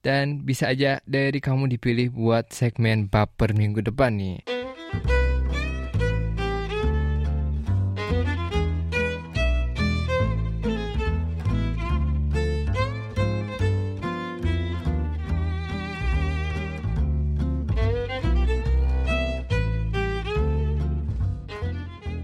Dan 0.03 0.43
bisa 0.43 0.67
aja 0.67 0.99
dari 1.07 1.39
kamu 1.39 1.71
dipilih 1.79 2.11
buat 2.11 2.51
segmen 2.51 3.07
baper 3.07 3.55
minggu 3.55 3.79
depan 3.79 4.19
nih. 4.19 4.43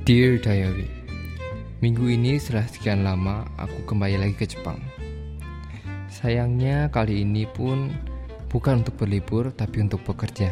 Dear 0.03 0.41
Diary 0.41 0.89
Minggu 1.79 2.11
ini 2.11 2.41
setelah 2.41 2.67
sekian 2.67 3.07
lama 3.07 3.47
aku 3.55 3.87
kembali 3.87 4.19
lagi 4.19 4.35
ke 4.35 4.51
Jepang 4.51 4.81
Sayangnya 6.19 6.91
kali 6.91 7.23
ini 7.23 7.47
pun 7.47 7.95
bukan 8.51 8.83
untuk 8.83 8.99
berlibur 8.99 9.55
tapi 9.55 9.79
untuk 9.79 10.03
bekerja 10.03 10.51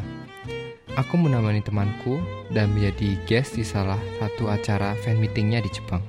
Aku 0.96 1.20
menemani 1.20 1.60
temanku 1.60 2.24
dan 2.56 2.72
menjadi 2.72 3.20
guest 3.28 3.60
di 3.60 3.68
salah 3.68 4.00
satu 4.16 4.48
acara 4.48 4.96
fan 5.04 5.20
meetingnya 5.20 5.60
di 5.60 5.68
Jepang 5.68 6.00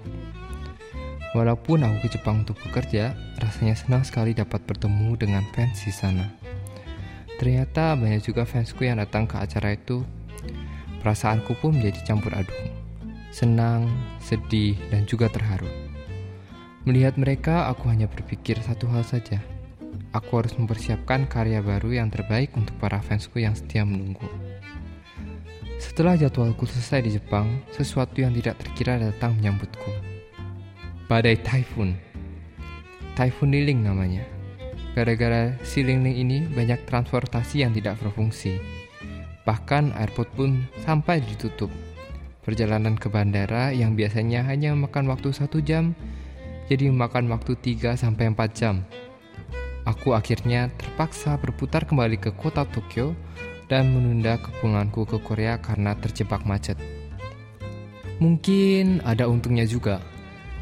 Walaupun 1.35 1.83
aku 1.83 2.07
ke 2.07 2.15
Jepang 2.15 2.47
untuk 2.47 2.57
bekerja, 2.63 3.13
rasanya 3.43 3.75
senang 3.75 4.07
sekali 4.07 4.33
dapat 4.33 4.65
bertemu 4.65 5.13
dengan 5.19 5.45
fans 5.53 5.85
di 5.85 5.93
sana. 5.93 6.25
Ternyata 7.37 7.93
banyak 8.01 8.25
juga 8.25 8.49
fansku 8.49 8.89
yang 8.89 8.97
datang 8.97 9.29
ke 9.29 9.37
acara 9.37 9.77
itu. 9.77 10.09
Perasaanku 11.05 11.53
pun 11.61 11.77
menjadi 11.77 12.01
campur 12.09 12.33
aduk 12.33 12.57
senang, 13.29 13.87
sedih, 14.19 14.75
dan 14.89 15.05
juga 15.05 15.29
terharu. 15.29 15.88
Melihat 16.89 17.21
mereka, 17.21 17.69
aku 17.69 17.93
hanya 17.93 18.09
berpikir 18.09 18.57
satu 18.65 18.89
hal 18.89 19.05
saja. 19.05 19.45
Aku 20.17 20.41
harus 20.41 20.57
mempersiapkan 20.57 21.29
karya 21.29 21.61
baru 21.61 22.01
yang 22.01 22.09
terbaik 22.09 22.57
untuk 22.57 22.73
para 22.81 22.97
fansku 23.05 23.45
yang 23.45 23.53
setia 23.53 23.85
menunggu. 23.85 24.25
Setelah 25.77 26.17
jadwalku 26.17 26.65
selesai 26.65 27.05
di 27.05 27.21
Jepang, 27.21 27.61
sesuatu 27.77 28.25
yang 28.25 28.33
tidak 28.33 28.57
terkira 28.65 28.97
datang 28.97 29.37
menyambutku. 29.37 29.93
Badai 31.13 31.37
Typhoon. 31.45 31.93
Typhoon 33.13 33.53
Liling 33.53 33.85
namanya. 33.85 34.25
Gara-gara 34.97 35.61
si 35.61 35.85
Liling 35.85 36.17
ini 36.17 36.49
banyak 36.49 36.89
transportasi 36.89 37.69
yang 37.69 37.77
tidak 37.77 38.01
berfungsi. 38.01 38.57
Bahkan 39.45 39.93
airport 39.93 40.33
pun 40.33 40.65
sampai 40.81 41.21
ditutup. 41.21 41.69
Perjalanan 42.49 42.97
ke 42.97 43.13
bandara 43.13 43.77
yang 43.77 43.93
biasanya 43.93 44.41
hanya 44.49 44.73
memakan 44.73 45.05
waktu 45.13 45.37
satu 45.37 45.61
jam, 45.61 45.93
jadi 46.69 46.93
memakan 46.93 47.33
waktu 47.33 47.57
3-4 47.57 48.15
jam. 48.53 48.85
Aku 49.89 50.13
akhirnya 50.13 50.69
terpaksa 50.77 51.41
berputar 51.41 51.89
kembali 51.89 52.21
ke 52.21 52.31
kota 52.37 52.69
Tokyo 52.69 53.17
dan 53.73 53.89
menunda 53.89 54.37
kepulanganku 54.37 55.09
ke 55.09 55.17
Korea 55.25 55.57
karena 55.61 55.97
terjebak 55.97 56.45
macet. 56.45 56.77
Mungkin 58.21 59.01
ada 59.09 59.25
untungnya 59.31 59.65
juga, 59.65 60.05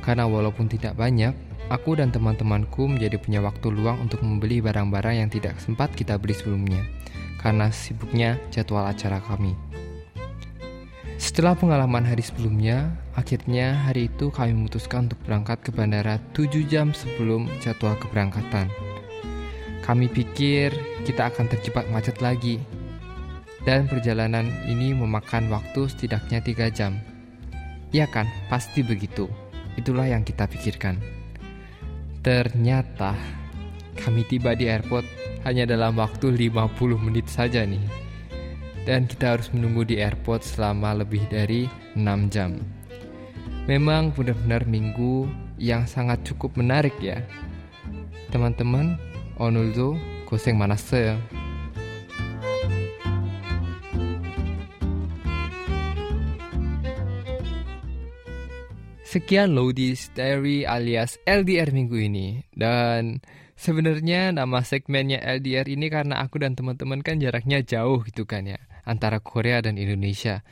karena 0.06 0.30
walaupun 0.30 0.70
tidak 0.70 0.94
banyak, 0.94 1.34
aku 1.66 1.98
dan 1.98 2.14
teman-temanku 2.14 2.86
menjadi 2.86 3.18
punya 3.18 3.42
waktu 3.42 3.72
luang 3.74 3.98
untuk 4.06 4.22
membeli 4.22 4.62
barang-barang 4.62 5.26
yang 5.26 5.30
tidak 5.32 5.58
sempat 5.58 5.90
kita 5.96 6.20
beli 6.20 6.36
sebelumnya, 6.36 6.86
karena 7.42 7.72
sibuknya 7.74 8.38
jadwal 8.54 8.86
acara 8.86 9.18
kami. 9.24 9.58
Setelah 11.16 11.56
pengalaman 11.56 12.04
hari 12.04 12.20
sebelumnya, 12.20 12.92
akhirnya 13.16 13.72
hari 13.88 14.12
itu 14.12 14.28
kami 14.28 14.52
memutuskan 14.52 15.08
untuk 15.08 15.16
berangkat 15.24 15.64
ke 15.64 15.70
bandara 15.72 16.20
7 16.36 16.68
jam 16.68 16.92
sebelum 16.92 17.48
jadwal 17.64 17.96
keberangkatan. 17.96 18.68
Kami 19.80 20.12
pikir 20.12 20.76
kita 21.08 21.32
akan 21.32 21.48
terjebak 21.48 21.88
macet 21.88 22.20
lagi, 22.20 22.60
dan 23.64 23.88
perjalanan 23.88 24.46
ini 24.68 24.92
memakan 24.92 25.48
waktu 25.48 25.88
setidaknya 25.88 26.44
3 26.44 26.68
jam. 26.68 27.00
Ya 27.96 28.04
kan, 28.04 28.28
pasti 28.52 28.84
begitu. 28.84 29.26
Itulah 29.80 30.12
yang 30.12 30.20
kita 30.20 30.44
pikirkan. 30.44 31.00
Ternyata 32.20 33.16
kami 33.96 34.20
tiba 34.28 34.52
di 34.52 34.68
airport 34.68 35.08
hanya 35.48 35.64
dalam 35.64 35.96
waktu 35.96 36.28
50 36.28 37.00
menit 37.00 37.26
saja 37.30 37.64
nih 37.64 38.05
Dan 38.85 39.05
kita 39.05 39.37
harus 39.37 39.53
menunggu 39.53 39.85
di 39.85 40.01
airport 40.01 40.41
selama 40.41 40.97
lebih 41.05 41.21
dari 41.29 41.69
6 41.93 42.33
jam. 42.33 42.57
Memang 43.69 44.09
benar-benar 44.17 44.65
minggu 44.65 45.29
yang 45.61 45.85
sangat 45.85 46.25
cukup 46.25 46.57
menarik 46.57 46.97
ya. 46.97 47.21
Teman-teman, 48.33 48.97
오늘도 49.37 49.97
고생 50.25 50.57
많았어요. 50.57 51.19
Sekian 59.11 59.51
Lodi's 59.51 60.07
Diary 60.15 60.63
alias 60.63 61.19
LDR 61.27 61.75
minggu 61.75 61.99
ini. 61.99 62.47
Dan 62.55 63.19
sebenarnya 63.59 64.31
nama 64.31 64.63
segmennya 64.63 65.19
LDR 65.19 65.67
ini 65.67 65.91
karena 65.91 66.23
aku 66.23 66.39
dan 66.39 66.55
teman-teman 66.55 67.03
kan 67.03 67.19
jaraknya 67.19 67.59
jauh 67.59 67.99
gitu 68.07 68.23
kan 68.23 68.47
ya. 68.47 68.63
Antara 68.86 69.18
Korea 69.18 69.58
dan 69.58 69.76
Indonesia. 69.76 70.46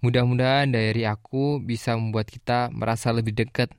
Mudah-mudahan 0.00 0.72
dari 0.72 1.04
aku 1.04 1.60
bisa 1.60 1.92
membuat 1.98 2.30
kita 2.32 2.72
merasa 2.72 3.12
lebih 3.12 3.36
dekat. 3.36 3.74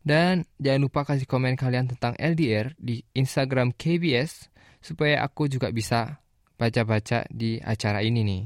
Dan 0.00 0.48
jangan 0.56 0.80
lupa 0.88 1.04
kasih 1.04 1.28
komen 1.28 1.60
kalian 1.60 1.92
tentang 1.92 2.16
LDR 2.16 2.72
di 2.80 3.04
Instagram 3.12 3.76
KBS 3.76 4.48
supaya 4.80 5.20
aku 5.20 5.52
juga 5.52 5.68
bisa 5.68 6.24
baca-baca 6.56 7.28
di 7.28 7.60
acara 7.60 8.00
ini 8.00 8.24
nih. 8.24 8.42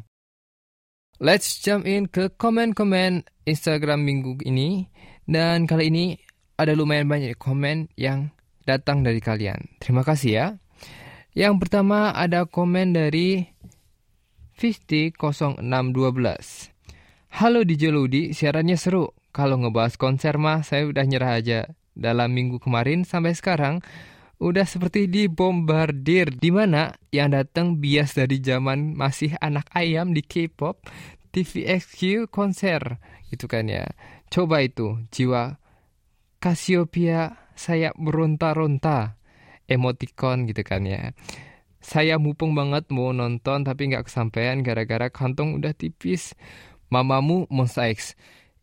Let's 1.23 1.62
jump 1.62 1.87
in 1.87 2.11
ke 2.11 2.34
komen-komen 2.34 3.23
Instagram 3.46 4.02
minggu 4.02 4.42
ini. 4.42 4.90
Dan 5.23 5.70
kali 5.70 5.94
ini 5.94 6.18
ada 6.58 6.75
lumayan 6.75 7.06
banyak 7.06 7.38
komen 7.38 7.94
yang 7.94 8.34
datang 8.66 9.06
dari 9.06 9.23
kalian. 9.23 9.78
Terima 9.78 10.02
kasih 10.02 10.30
ya. 10.34 10.46
Yang 11.34 11.66
pertama 11.66 12.11
ada 12.11 12.46
komen 12.50 12.94
dari 12.94 13.53
Fisti 14.54 15.11
0612. 15.11 16.70
Halo 17.34 17.66
DJ 17.66 17.90
Ludi, 17.90 18.30
siarannya 18.30 18.78
seru. 18.78 19.11
Kalau 19.34 19.58
ngebahas 19.58 19.99
konser 19.99 20.38
mah 20.38 20.62
saya 20.62 20.87
udah 20.87 21.02
nyerah 21.02 21.42
aja. 21.42 21.61
Dalam 21.90 22.30
minggu 22.30 22.62
kemarin 22.62 23.02
sampai 23.02 23.34
sekarang 23.34 23.82
udah 24.38 24.62
seperti 24.62 25.11
dibombardir 25.11 26.31
di 26.38 26.55
mana 26.55 26.94
yang 27.11 27.35
datang 27.35 27.83
bias 27.83 28.14
dari 28.14 28.38
zaman 28.38 28.94
masih 28.94 29.35
anak 29.42 29.66
ayam 29.74 30.14
di 30.14 30.22
K-pop 30.22 30.87
TVXQ 31.35 32.31
konser 32.31 33.02
gitu 33.31 33.50
kan 33.50 33.66
ya 33.66 33.90
Coba 34.31 34.62
itu, 34.62 34.98
jiwa 35.14 35.59
Cassiopeia 36.42 37.50
saya 37.55 37.94
meronta-ronta. 37.94 39.18
Emoticon 39.64 40.44
gitu 40.44 40.61
kan 40.61 40.85
ya. 40.85 41.16
Saya 41.85 42.16
mupung 42.16 42.57
banget 42.57 42.88
mau 42.88 43.12
nonton 43.12 43.61
tapi 43.61 43.92
nggak 43.92 44.09
kesampaian 44.09 44.64
gara-gara 44.64 45.12
kantong 45.12 45.61
udah 45.61 45.77
tipis. 45.77 46.33
Mamamu 46.88 47.44
mosaiks. 47.53 48.16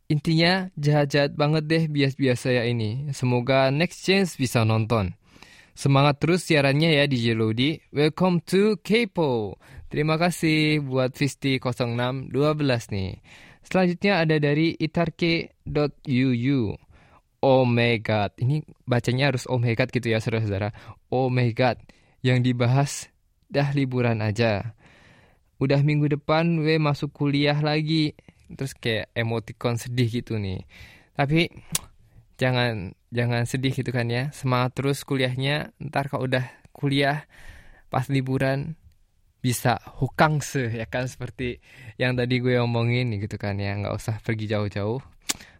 Intinya 0.10 0.74
jahat-jahat 0.74 1.38
banget 1.38 1.64
deh 1.70 1.84
bias-bias 1.86 2.50
saya 2.50 2.66
ini. 2.66 3.14
Semoga 3.14 3.70
next 3.70 4.02
chance 4.02 4.42
bisa 4.42 4.66
nonton. 4.66 5.14
Semangat 5.78 6.18
terus 6.18 6.50
siarannya 6.50 6.98
ya 6.98 7.06
DJ 7.06 7.38
Lodi. 7.38 7.78
Welcome 7.94 8.42
to 8.42 8.82
Kepo. 8.82 9.62
Terima 9.88 10.18
kasih 10.18 10.82
buat 10.82 11.14
Visti 11.14 11.62
0612 11.62 12.34
nih. 12.90 13.22
Selanjutnya 13.62 14.26
ada 14.26 14.42
dari 14.42 14.74
itarke.uu. 14.82 16.62
Oh 17.42 17.64
my 17.66 17.94
god, 18.02 18.34
ini 18.42 18.66
bacanya 18.86 19.34
harus 19.34 19.46
oh 19.46 19.62
my 19.62 19.74
god 19.78 19.94
gitu 19.94 20.10
ya 20.10 20.18
saudara-saudara. 20.18 20.74
Oh 21.10 21.30
my 21.30 21.50
god, 21.54 21.78
yang 22.22 22.46
dibahas 22.46 23.10
dah 23.52 23.74
liburan 23.74 24.22
aja. 24.22 24.78
Udah 25.62 25.82
minggu 25.86 26.10
depan 26.10 26.62
we 26.62 26.82
masuk 26.82 27.14
kuliah 27.14 27.58
lagi. 27.62 28.18
Terus 28.50 28.74
kayak 28.74 29.14
emoticon 29.14 29.78
sedih 29.78 30.10
gitu 30.10 30.38
nih. 30.42 30.66
Tapi 31.14 31.50
jangan 32.38 32.98
jangan 33.14 33.46
sedih 33.46 33.74
gitu 33.74 33.94
kan 33.94 34.10
ya. 34.10 34.34
Semangat 34.34 34.78
terus 34.78 35.06
kuliahnya. 35.06 35.76
Ntar 35.78 36.10
kalau 36.10 36.26
udah 36.26 36.46
kuliah 36.74 37.28
pas 37.92 38.08
liburan 38.08 38.80
bisa 39.42 39.82
hukangse 39.98 40.70
ya 40.70 40.86
kan 40.86 41.10
seperti 41.10 41.58
yang 41.98 42.14
tadi 42.14 42.38
gue 42.38 42.62
omongin 42.62 43.10
gitu 43.18 43.42
kan 43.42 43.58
ya 43.58 43.74
nggak 43.74 43.98
usah 43.98 44.22
pergi 44.22 44.46
jauh-jauh 44.46 45.02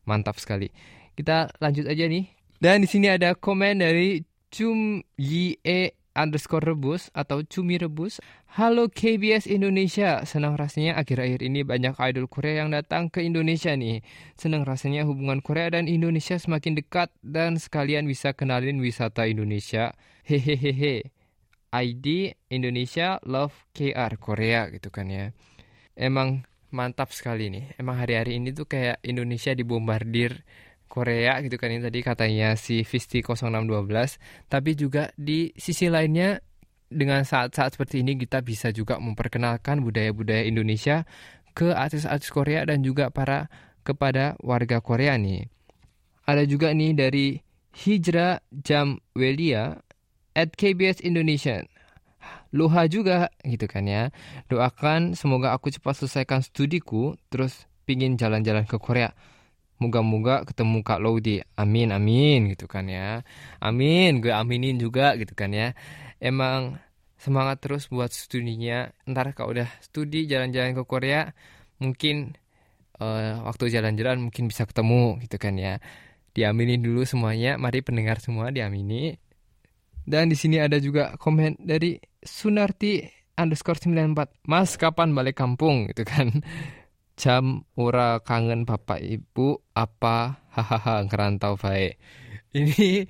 mantap 0.06 0.38
sekali 0.38 0.70
kita 1.18 1.50
lanjut 1.58 1.90
aja 1.90 2.06
nih 2.06 2.30
dan 2.62 2.86
di 2.86 2.88
sini 2.88 3.10
ada 3.10 3.34
komen 3.34 3.82
dari 3.82 4.22
Cum 4.54 5.02
Yie 5.18 5.98
underscore 6.16 6.64
rebus 6.64 7.08
atau 7.16 7.44
Cumi 7.44 7.80
rebus. 7.80 8.20
Halo 8.58 8.92
KBS 8.92 9.48
Indonesia. 9.48 10.24
Senang 10.28 10.60
rasanya 10.60 11.00
akhir-akhir 11.00 11.42
ini 11.44 11.64
banyak 11.64 11.96
idol 12.00 12.28
Korea 12.28 12.64
yang 12.64 12.76
datang 12.76 13.08
ke 13.08 13.24
Indonesia 13.24 13.72
nih. 13.72 14.04
Senang 14.36 14.68
rasanya 14.68 15.08
hubungan 15.08 15.40
Korea 15.40 15.72
dan 15.72 15.88
Indonesia 15.88 16.36
semakin 16.36 16.76
dekat 16.76 17.10
Dan 17.24 17.56
sekalian 17.56 18.08
bisa 18.08 18.36
kenalin 18.36 18.84
wisata 18.84 19.28
Indonesia. 19.28 19.96
Hehehehe. 20.28 21.12
ID 21.72 22.36
Indonesia 22.52 23.24
Love 23.24 23.56
KR 23.72 24.20
Korea 24.20 24.68
gitu 24.76 24.92
kan 24.92 25.08
ya. 25.08 25.32
Emang 25.96 26.44
mantap 26.68 27.16
sekali 27.16 27.48
nih. 27.48 27.76
Emang 27.80 27.96
hari-hari 27.96 28.40
ini 28.40 28.52
tuh 28.52 28.68
kayak 28.68 29.00
Indonesia 29.08 29.56
dibombardir 29.56 30.44
Korea 30.92 31.40
gitu 31.40 31.56
kan 31.56 31.72
ini 31.72 31.80
tadi 31.80 32.04
katanya 32.04 32.60
si 32.60 32.84
Visti 32.84 33.24
0612 33.24 34.52
tapi 34.52 34.76
juga 34.76 35.16
di 35.16 35.56
sisi 35.56 35.88
lainnya 35.88 36.44
dengan 36.92 37.24
saat-saat 37.24 37.80
seperti 37.80 38.04
ini 38.04 38.20
kita 38.20 38.44
bisa 38.44 38.76
juga 38.76 39.00
memperkenalkan 39.00 39.80
budaya-budaya 39.80 40.44
Indonesia 40.44 41.08
ke 41.56 41.72
artis-artis 41.72 42.28
Korea 42.28 42.68
dan 42.68 42.84
juga 42.84 43.08
para 43.08 43.48
kepada 43.88 44.36
warga 44.44 44.84
Korea 44.84 45.16
nih. 45.16 45.48
Ada 46.28 46.44
juga 46.46 46.76
nih 46.76 46.92
dari 46.94 47.28
Hijra 47.72 48.44
Jamwelia 48.52 49.80
at 50.36 50.54
KBS 50.54 51.02
Indonesia. 51.02 51.64
Luha 52.52 52.86
juga 52.92 53.32
gitu 53.48 53.66
kan 53.66 53.88
ya. 53.88 54.12
Doakan 54.52 55.16
semoga 55.16 55.56
aku 55.56 55.72
cepat 55.72 56.04
selesaikan 56.04 56.44
studiku 56.44 57.16
terus 57.32 57.66
pingin 57.88 58.20
jalan-jalan 58.20 58.68
ke 58.68 58.76
Korea. 58.78 59.16
Moga-moga 59.82 60.46
ketemu 60.46 60.86
Kak 60.86 61.02
Lodi. 61.02 61.42
Amin 61.58 61.90
amin 61.90 62.54
gitu 62.54 62.70
kan 62.70 62.86
ya. 62.86 63.26
Amin, 63.58 64.22
gue 64.22 64.30
aminin 64.30 64.78
juga 64.78 65.18
gitu 65.18 65.34
kan 65.34 65.50
ya. 65.50 65.74
Emang 66.22 66.78
semangat 67.18 67.66
terus 67.66 67.90
buat 67.90 68.14
studinya. 68.14 68.94
Ntar 69.10 69.34
kalau 69.34 69.58
udah 69.58 69.70
studi 69.82 70.30
jalan-jalan 70.30 70.78
ke 70.78 70.84
Korea, 70.86 71.34
mungkin 71.82 72.38
uh, 73.02 73.42
waktu 73.46 73.74
jalan-jalan 73.74 74.22
mungkin 74.30 74.46
bisa 74.46 74.70
ketemu 74.70 75.18
gitu 75.26 75.42
kan 75.42 75.58
ya. 75.58 75.82
Diaminin 76.38 76.82
dulu 76.86 77.02
semuanya. 77.04 77.58
Mari 77.58 77.82
pendengar 77.82 78.22
semua 78.22 78.54
diamini. 78.54 79.18
Dan 80.06 80.30
di 80.30 80.38
sini 80.38 80.58
ada 80.58 80.78
juga 80.82 81.18
komen 81.18 81.62
dari 81.62 81.98
Sunarti 82.22 83.02
underscore 83.38 83.82
94. 83.82 84.46
Mas 84.46 84.78
kapan 84.78 85.14
balik 85.14 85.42
kampung 85.42 85.90
gitu 85.90 86.06
kan. 86.06 86.46
Jam 87.22 87.70
ora 87.78 88.18
kangen 88.26 88.66
bapak 88.66 88.98
ibu 88.98 89.62
apa 89.78 90.42
hahaha 90.58 91.06
ngerantau 91.06 91.54
baik. 91.54 92.02
Ini 92.50 93.06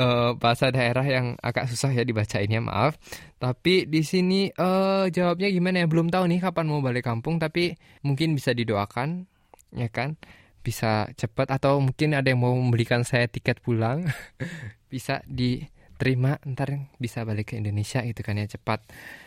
uh, 0.00 0.32
bahasa 0.40 0.72
daerah 0.72 1.04
yang 1.04 1.36
agak 1.44 1.68
susah 1.68 1.92
ya 1.92 2.00
dibacainnya 2.00 2.64
maaf. 2.64 2.96
Tapi 3.36 3.84
di 3.84 4.00
sini 4.08 4.48
uh, 4.56 5.04
jawabnya 5.12 5.52
gimana 5.52 5.84
ya 5.84 5.86
belum 5.92 6.08
tahu 6.08 6.32
nih 6.32 6.40
kapan 6.40 6.72
mau 6.72 6.80
balik 6.80 7.04
kampung 7.04 7.36
tapi 7.36 7.76
mungkin 8.00 8.32
bisa 8.32 8.56
didoakan 8.56 9.28
ya 9.76 9.92
kan 9.92 10.16
bisa 10.64 11.12
cepat 11.12 11.52
atau 11.60 11.76
mungkin 11.76 12.16
ada 12.16 12.32
yang 12.32 12.40
mau 12.40 12.56
membelikan 12.56 13.04
saya 13.04 13.28
tiket 13.28 13.60
pulang 13.60 14.08
bisa 14.92 15.20
di 15.28 15.68
terima 16.00 16.40
ntar 16.48 16.88
bisa 16.96 17.28
balik 17.28 17.52
ke 17.52 17.60
Indonesia 17.60 18.00
gitu 18.00 18.24
kan 18.24 18.40
ya 18.40 18.48
cepat. 18.48 18.80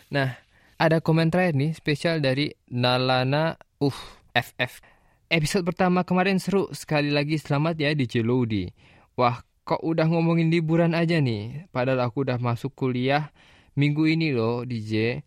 Nah 0.10 0.34
ada 0.82 0.98
komen 0.98 1.30
terakhir 1.30 1.54
nih 1.54 1.78
spesial 1.78 2.18
dari 2.20 2.58
Nalana 2.74 3.62
uh 3.84 4.00
FF. 4.32 4.80
episode 5.28 5.68
pertama 5.68 6.08
kemarin 6.08 6.40
seru. 6.40 6.72
Sekali 6.72 7.12
lagi 7.12 7.36
selamat 7.36 7.76
ya 7.76 7.92
di 7.92 8.08
Celodi. 8.08 8.72
Wah, 9.20 9.44
kok 9.68 9.84
udah 9.84 10.08
ngomongin 10.08 10.48
liburan 10.48 10.96
aja 10.96 11.20
nih. 11.20 11.68
Padahal 11.76 12.08
aku 12.08 12.24
udah 12.24 12.40
masuk 12.40 12.72
kuliah 12.72 13.36
minggu 13.76 14.08
ini 14.08 14.32
loh, 14.32 14.64
DJ. 14.64 15.20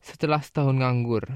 Setelah 0.00 0.40
setahun 0.40 0.80
nganggur. 0.80 1.28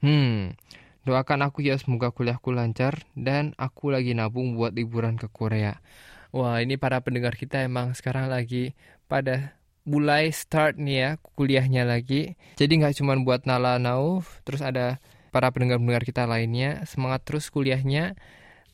Hmm, 0.00 0.56
doakan 1.04 1.52
aku 1.52 1.60
ya 1.60 1.76
semoga 1.76 2.08
kuliahku 2.08 2.48
lancar 2.48 3.04
dan 3.12 3.52
aku 3.60 3.92
lagi 3.92 4.16
nabung 4.16 4.56
buat 4.56 4.72
liburan 4.72 5.20
ke 5.20 5.28
Korea. 5.28 5.84
Wah, 6.32 6.64
ini 6.64 6.80
para 6.80 7.04
pendengar 7.04 7.36
kita 7.36 7.60
emang 7.60 7.92
sekarang 7.92 8.32
lagi 8.32 8.72
pada 9.04 9.52
mulai 9.84 10.32
start 10.32 10.80
nih 10.80 10.96
ya 10.96 11.10
kuliahnya 11.36 11.84
lagi. 11.84 12.40
Jadi 12.56 12.72
nggak 12.80 13.04
cuma 13.04 13.14
buat 13.20 13.44
Nala 13.44 13.76
Nauf, 13.76 14.40
terus 14.48 14.64
ada 14.64 14.96
para 15.36 15.52
pendengar-pendengar 15.52 16.08
kita 16.08 16.24
lainnya. 16.24 16.80
Semangat 16.88 17.28
terus 17.28 17.52
kuliahnya. 17.52 18.16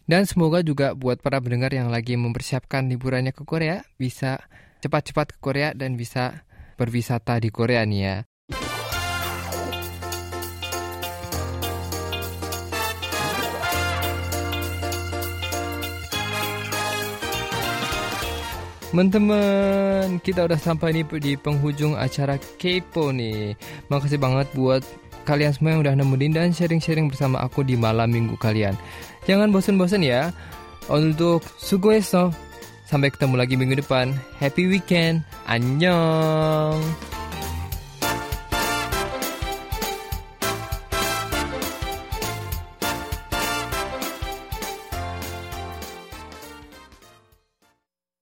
Dan 0.06 0.30
semoga 0.30 0.62
juga 0.62 0.94
buat 0.94 1.18
para 1.18 1.42
pendengar 1.42 1.74
yang 1.74 1.90
lagi 1.90 2.14
mempersiapkan 2.14 2.86
liburannya 2.86 3.34
ke 3.34 3.42
Korea 3.42 3.82
bisa 3.98 4.38
cepat-cepat 4.78 5.34
ke 5.34 5.38
Korea 5.42 5.74
dan 5.74 5.98
bisa 5.98 6.46
berwisata 6.78 7.42
di 7.42 7.50
Korea 7.50 7.82
nih 7.82 8.02
ya. 8.06 8.16
Teman-teman, 18.92 20.20
kita 20.20 20.44
udah 20.44 20.60
sampai 20.60 20.92
nih 20.92 21.08
di 21.16 21.32
penghujung 21.40 21.96
acara 21.96 22.36
Kepo 22.60 23.08
nih. 23.08 23.56
Makasih 23.88 24.20
banget 24.20 24.52
buat 24.52 24.84
kalian 25.22 25.54
semua 25.54 25.78
yang 25.78 25.82
udah 25.86 25.94
nemenin 25.94 26.32
dan 26.34 26.50
sharing-sharing 26.50 27.08
bersama 27.08 27.40
aku 27.42 27.62
di 27.62 27.78
malam 27.78 28.10
minggu 28.10 28.34
kalian. 28.38 28.74
Jangan 29.24 29.54
bosan-bosan 29.54 30.02
ya. 30.02 30.34
Untuk 30.90 31.46
sugoeso. 31.56 32.34
Sampai 32.84 33.08
ketemu 33.14 33.38
lagi 33.38 33.54
minggu 33.54 33.78
depan. 33.78 34.12
Happy 34.42 34.66
weekend. 34.68 35.22
Annyeong. 35.46 37.11